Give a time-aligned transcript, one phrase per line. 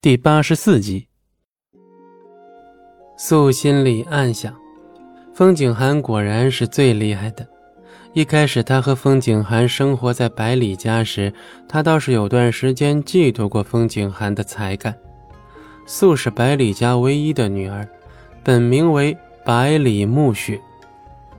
[0.00, 1.08] 第八十四集，
[3.16, 4.54] 素心里暗想：
[5.34, 7.44] 风景寒果然是最厉害的。
[8.12, 11.32] 一开始，他和风景寒生活在百里家时，
[11.68, 14.96] 他倒是有段时间嫉妒过风景寒的才干。
[15.84, 17.84] 素是百里家唯一的女儿，
[18.44, 20.60] 本名为百里暮雪，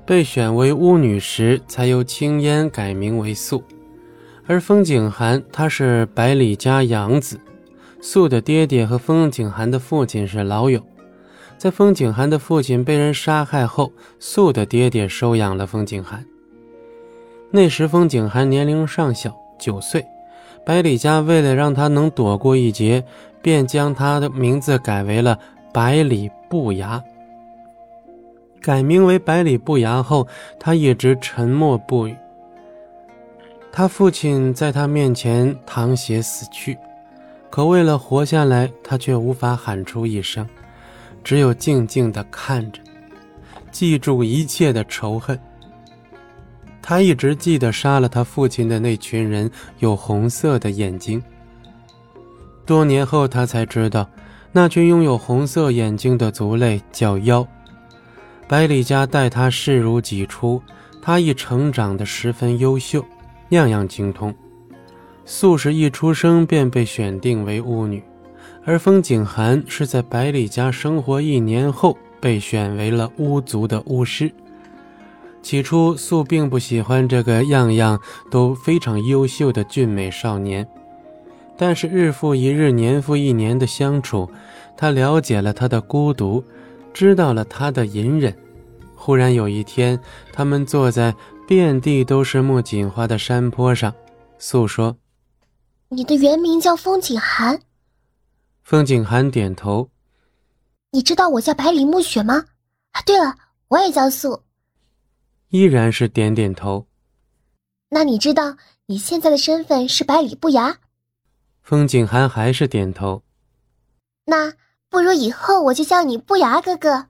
[0.05, 3.63] 被选为巫女时，才由青烟改名为素。
[4.45, 7.39] 而风景寒，他是百里家养子。
[8.02, 10.82] 素的爹爹和风景寒的父亲是老友，
[11.57, 16.25] 在风景寒的父亲被人杀害后，素的爹爹收养了风景寒。
[17.51, 20.06] 那时风景寒年龄尚小，九岁，
[20.65, 23.04] 百里家为了让他能躲过一劫，
[23.42, 25.37] 便将他的名字改为了
[25.73, 27.04] 百里不牙。
[28.61, 30.25] 改名为百里不牙后，
[30.57, 32.16] 他一直沉默不语。
[33.72, 36.78] 他父亲在他面前淌血死去。
[37.49, 40.47] 可为了活下来，他却无法喊出一声，
[41.23, 42.80] 只有静静地看着，
[43.72, 45.38] 记住一切的仇恨。
[46.81, 51.22] 他一直记得杀了他父亲的那群人有红色的眼睛。
[52.66, 54.08] 多年后，他才知道，
[54.52, 57.45] 那群拥有红色眼睛的族类叫妖。
[58.47, 60.61] 百里家待他视如己出，
[61.02, 63.03] 他亦成长得十分优秀，
[63.50, 64.34] 样样精通。
[65.31, 68.02] 素氏一出生便被选定为巫女，
[68.66, 74.31] 而风景寒是在百里家生活一年后被选为了巫族的巫师。
[75.44, 80.67] 起初，素并不喜欢这个样样都非常优秀的俊美少年，
[81.55, 84.27] 但是日复一日、年复一年的相处，
[84.75, 86.44] 他了解了他的孤独，
[86.91, 88.35] 知道了他的隐忍。
[88.95, 90.00] 忽然有一天，
[90.33, 91.13] 他们坐在
[91.47, 93.94] 遍地都是木槿花的山坡上，
[94.39, 94.97] 素说。
[95.92, 97.59] 你的原名叫风景寒。
[98.62, 99.90] 风景寒点头。
[100.92, 102.46] 你知道我叫百里暮雪吗？
[102.92, 103.36] 啊，对了，
[103.70, 104.44] 我也叫素。
[105.50, 106.86] 依然是点点头。
[107.90, 108.56] 那你知道
[108.86, 110.78] 你现在的身份是百里不牙？
[111.63, 113.24] 风景寒还是点头。
[114.25, 114.53] 那
[114.90, 117.08] 不如以后我就叫你不牙哥哥。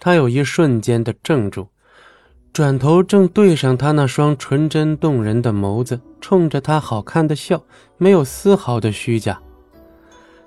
[0.00, 1.68] 他有一瞬间的怔住。
[2.54, 7.60] 转头正对上他那双纯真动人的眸子，冲着他好看的笑，
[7.98, 9.40] 没有丝毫的虚假。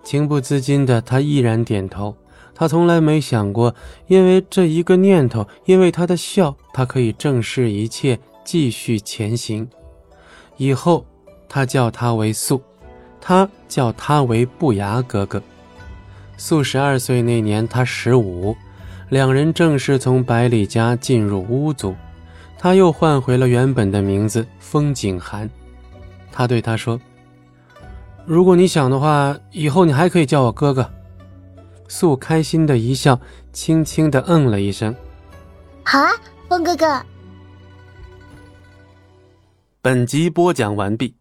[0.05, 2.15] 情不自禁的，他依然点头。
[2.55, 3.75] 他从来没想过，
[4.07, 9.67] 因为这一个念头，因为他的笑，他可以正视一切，继续前行。
[10.55, 11.05] 以后，
[11.49, 12.61] 他叫他为素，
[13.19, 15.43] 他叫他为不牙哥哥。
[16.37, 18.55] 素十二岁那年，他十五。
[19.09, 21.95] 两人正式从百里家进入巫族，
[22.57, 25.49] 他又换回了原本的名字风景寒。
[26.31, 26.99] 他对他说
[28.27, 30.89] ：“如果你想的话，以后你还可以叫我哥哥。”
[31.87, 33.17] 素开心的一笑，
[33.53, 34.93] 轻轻的嗯了一声
[35.85, 36.11] ：“好啊，
[36.49, 37.01] 风哥哥。”
[39.81, 41.15] 本集播讲完毕，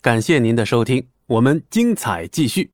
[0.00, 2.70] 感谢您的收听，我们精彩继续。